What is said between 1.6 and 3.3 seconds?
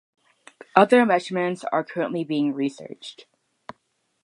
are currently being researched.